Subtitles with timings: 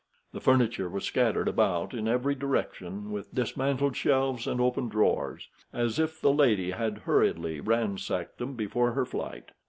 [0.33, 5.99] The furniture was scattered about in every direction, with dismantled shelves, and open drawers, as
[5.99, 9.49] if the lady had hurriedly ransacked them before her flight.